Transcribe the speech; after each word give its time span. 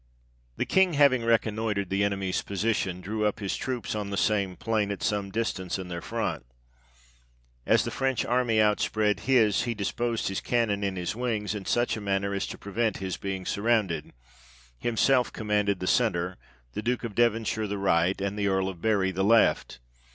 The 0.57 0.65
King 0.65 0.93
having 0.95 1.21
reconnoitred 1.23 1.91
the 1.91 2.03
enemy's 2.03 2.41
position, 2.41 3.01
drew 3.01 3.23
up 3.23 3.39
his 3.39 3.55
troops 3.55 3.93
on 3.93 4.09
the 4.09 4.17
same 4.17 4.55
plain, 4.55 4.89
at 4.89 5.03
some 5.03 5.29
distance 5.29 5.77
in 5.77 5.89
their 5.89 6.01
front. 6.01 6.43
As 7.67 7.83
the 7.83 7.91
French 7.91 8.25
army 8.25 8.59
outspread 8.59 9.19
his, 9.29 9.65
he 9.65 9.75
disposed 9.75 10.27
his 10.27 10.41
cannon 10.41 10.83
in 10.83 10.95
his 10.95 11.15
wings, 11.15 11.53
in 11.53 11.65
such 11.65 11.95
a 11.97 12.01
manner 12.01 12.33
as 12.33 12.47
to 12.47 12.57
prevent 12.57 12.97
his 12.97 13.17
being 13.17 13.45
surrounded; 13.45 14.11
himself 14.79 15.31
commanded 15.31 15.79
the 15.79 15.85
centre, 15.85 16.37
the 16.73 16.81
Duke 16.81 17.03
of 17.03 17.13
Devonshire 17.13 17.67
the 17.67 17.77
right, 17.77 18.19
and 18.19 18.39
the 18.39 18.47
Earl 18.47 18.69
of 18.69 18.81
Bury 18.81 19.11
the 19.11 19.23
left. 19.23 19.77